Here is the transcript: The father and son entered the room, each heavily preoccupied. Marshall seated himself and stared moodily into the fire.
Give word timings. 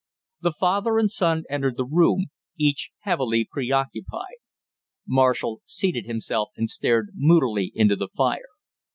The 0.41 0.53
father 0.59 0.97
and 0.97 1.11
son 1.11 1.43
entered 1.47 1.77
the 1.77 1.85
room, 1.85 2.31
each 2.57 2.89
heavily 3.01 3.45
preoccupied. 3.47 4.37
Marshall 5.07 5.61
seated 5.63 6.07
himself 6.07 6.49
and 6.57 6.67
stared 6.71 7.09
moodily 7.13 7.71
into 7.75 7.95
the 7.95 8.09
fire. 8.17 8.49